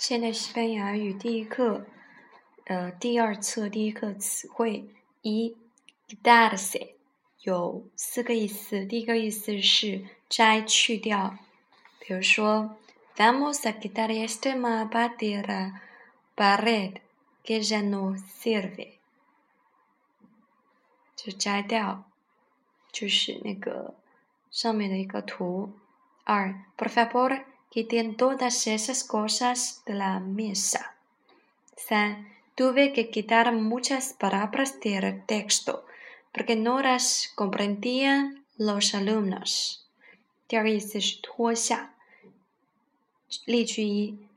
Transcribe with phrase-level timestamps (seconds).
[0.00, 1.84] 现代西班牙语第一课，
[2.64, 4.88] 呃，第二册第一课词汇
[5.20, 5.54] 一
[6.08, 6.94] ，quitarse
[7.42, 8.82] 有四个意思。
[8.86, 11.36] 第一个意思是摘去掉，
[11.98, 12.78] 比如说
[13.14, 15.82] ，vamos a quitar este mapa de la
[16.34, 17.02] pared
[17.44, 18.92] que ya no sirve，
[21.14, 22.04] 就摘掉，
[22.90, 23.96] 就是那个
[24.50, 25.74] 上面的一个图。
[26.24, 27.49] 二，por favor。
[27.69, 30.95] quiten todas esas cosas de la mesa.
[32.55, 35.85] Tuve que quitar muchas palabras del texto
[36.33, 39.85] porque no las comprendían los alumnos.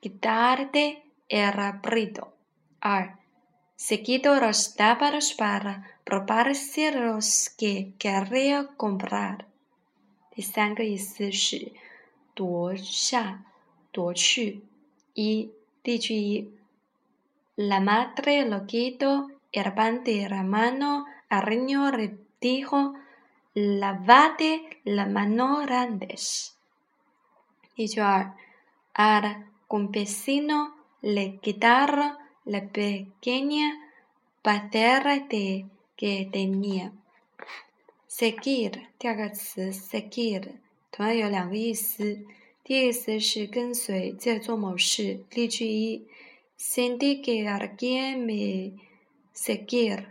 [0.00, 2.32] quitarte el ruido.
[3.76, 5.72] se quitó los tábanos para
[6.04, 9.46] probarse los que quería comprar.
[10.30, 11.72] 第三个意思是
[12.34, 13.44] 夺下，
[13.92, 14.62] 夺去。
[15.14, 15.50] 一，
[15.82, 16.50] 例句一：
[17.56, 22.94] La madre lo quitó el pan de la mano al niño le dijo
[23.54, 26.56] lavate las manos grandes。
[27.76, 28.34] 例句二：
[28.94, 33.72] Al campesino le quitaron la pequeña
[34.42, 40.58] parcela de que tenía。Seguir，第二个词，seguir。
[40.95, 42.19] 同样有两个意思，
[42.63, 45.25] 第一个意思是跟随，在做某事。
[45.31, 46.07] 例句一
[46.57, 48.79] ：Sentí que alguien me
[49.35, 50.05] seguía。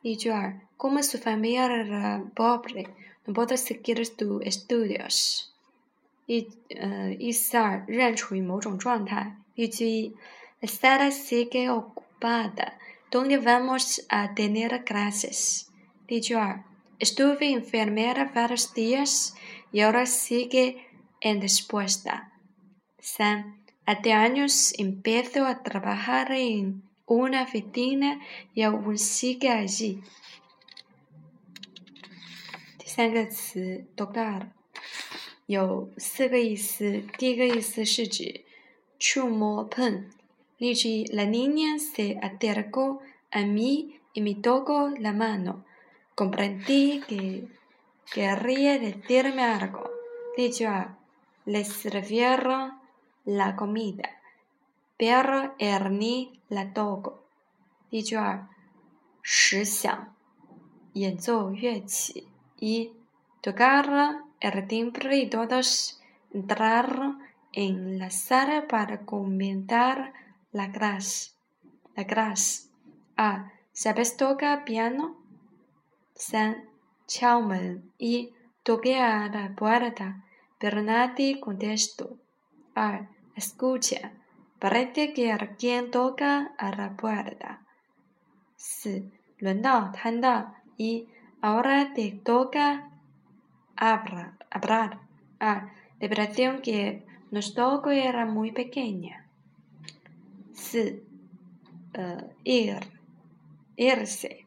[0.00, 2.86] 例句二：Como su familia era pobre,
[3.26, 5.48] no puedo seguir sus estudios。
[6.24, 9.36] 一呃，意思二仍处于某种状态。
[9.54, 10.14] 例句一
[10.62, 12.72] ：La sala sigue ocupada,
[13.10, 15.66] Donde vamos a tener clases？
[16.06, 16.64] 例句二
[16.98, 19.34] ：Estuve enferma varios días。
[19.75, 20.87] y ahora sigue
[21.19, 22.33] en respuesta.
[22.99, 28.19] San, hace años empezó a trabajar en una oficina
[28.53, 30.01] y aún sigue allí.
[32.77, 34.47] 第三个词 tocar
[35.45, 37.03] 有四个意思。
[37.17, 38.43] 第一个意思是指
[38.99, 40.09] 触摸、碰。
[40.57, 43.01] 例句：La niña se acercó
[43.31, 45.65] a mí y me tocó la mano.
[46.15, 47.47] Comprendí que
[48.11, 49.89] Querría decirme algo.
[50.35, 50.97] Dicho a,
[51.45, 52.79] le sirvieron
[53.25, 54.09] la comida,
[54.97, 57.23] pero él ni la tocó.
[57.89, 58.49] Dicho a,
[59.21, 60.09] 十响，
[60.93, 62.27] 演奏乐器。
[62.59, 62.91] 一，
[63.41, 66.01] tocar el timbre y todos
[66.33, 67.19] entraron
[67.53, 70.13] en la sala para comentar
[70.51, 71.31] la clase.
[71.95, 72.69] La clase.
[73.17, 75.17] A, ¿sabes tocar piano?
[76.15, 76.69] 三。
[77.06, 80.24] Chauman y toqué a la puerta,
[80.58, 82.18] pero nadie contestó.
[82.74, 82.84] 2.
[83.36, 84.12] Escucha,
[84.58, 87.62] parece que alguien toca a la puerta.
[89.40, 90.54] 4.
[90.78, 91.08] y
[91.40, 92.90] ahora te toca
[93.76, 94.32] hablar.
[94.50, 95.00] hablar.
[95.38, 99.26] Ah, la operación que nos tocó era muy pequeña.
[100.72, 101.06] 4.
[101.96, 102.80] Uh, eh, ir,
[103.76, 104.45] irse.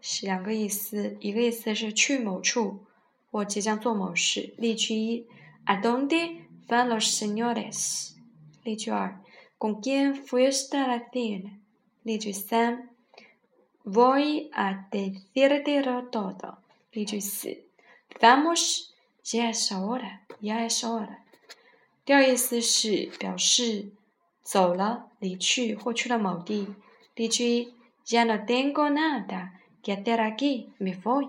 [0.00, 2.84] 是两个意思，一个意思是去某处
[3.30, 4.54] 或即将做某事。
[4.56, 5.26] 例句一
[5.64, 8.12] ：A dónde van los señores？
[8.62, 9.20] 例句二
[9.58, 11.58] ：Con quién fuiste a la cena？
[12.02, 12.90] 例句三
[13.84, 16.58] ：Voy a decírtelo todo。
[16.92, 17.64] 例句四
[18.20, 21.18] ：Vamos，ya es hora，ya es hora。
[22.04, 23.90] 第二意思是表示
[24.42, 26.74] 走了、离去或去了某地。
[27.14, 27.74] 例句一
[28.06, 29.50] ：Ya no tengo nada。
[29.96, 31.28] Quedar aquí, me voy.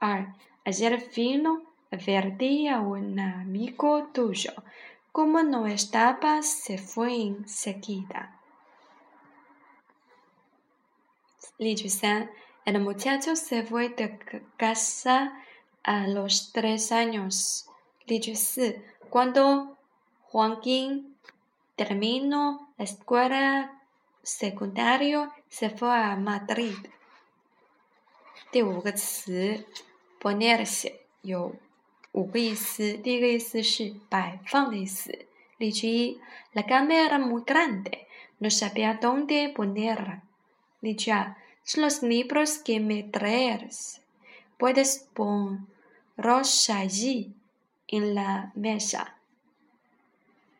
[0.00, 4.52] Al ayer vino a a un amigo tuyo.
[5.12, 8.40] Como no estaba, se fue enseguida.
[12.64, 14.18] El muchacho se fue de
[14.56, 15.34] casa
[15.82, 17.68] a los tres años.
[19.10, 19.76] Cuando
[20.22, 21.14] Joaquín
[21.76, 23.82] terminó la escuela
[24.22, 26.74] secundaria, se fue a Madrid.
[28.51, 29.65] 第五个词，
[30.19, 31.55] ponerse 有
[32.11, 32.93] 五个意思。
[32.93, 35.25] 第一个意思是摆放的意思。
[35.57, 36.19] 例句一：
[36.53, 38.07] La cama era muy grande,
[38.39, 40.21] no sabía dónde ponerla。
[40.79, 41.35] 例句二：
[41.75, 43.97] Los libros que me traes,
[44.57, 47.33] puedes ponerlos allí
[47.87, 49.07] en la mesa。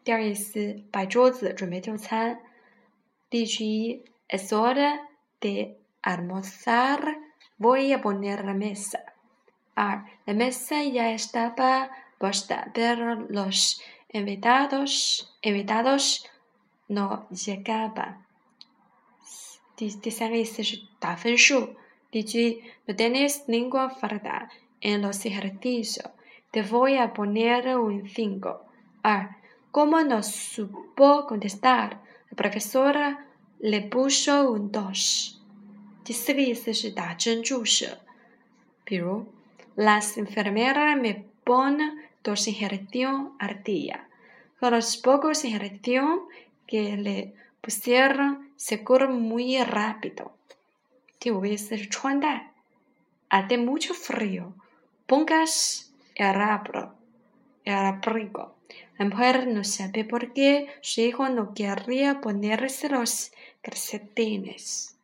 [0.03, 2.41] 第二意思，摆桌子准备就餐。
[3.29, 5.07] 例句一：Es hora
[5.39, 7.17] de almorzar。
[7.61, 8.99] Voy a poner la mesa.
[9.75, 16.25] Ah, la mesa ya estaba puesta, pero los invitados, invitados
[16.87, 18.23] no llegaba.
[19.75, 21.75] 第第三个意思是打分数。
[22.09, 24.49] 例句：No tienes ninguna falta
[24.81, 26.09] en los ejercicios.
[26.51, 28.65] Te voy a poner un cinco.
[29.03, 29.35] 二，
[29.71, 32.01] Como no supo contestar,
[32.31, 33.27] la profesora
[33.59, 35.40] le puso un dos.
[36.03, 37.99] 第四个意思是打针注射。
[38.83, 39.25] 比如，
[39.75, 44.07] Las enfermeras me ponen dos inyecciones al día.
[44.59, 46.21] Con los pocos inyecciones
[46.65, 50.31] que le pusieron se curó muy rápido.
[51.19, 52.53] 第五个意思是穿戴。
[53.29, 54.53] Hace mucho frío.
[55.07, 56.93] Pongas el abrigo.
[57.65, 58.55] El abrigo.
[58.97, 64.95] La mujer no sabe por qué su hijo no querría ponerse los calcetines.